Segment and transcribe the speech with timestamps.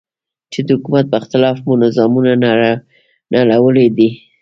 [0.51, 2.31] چې د حکومت په اختلاف مو نظامونه
[3.43, 4.09] نړولي دي.